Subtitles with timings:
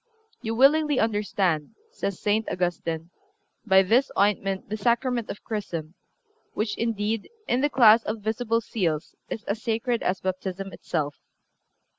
[0.41, 2.49] (363) "You willingly understand," says St.
[2.51, 3.11] Augustine,
[3.67, 5.93] "by this ointment the Sacrament of Chrism,
[6.55, 11.17] which, indeed, in the class of visible seals is as sacred as Baptism itself."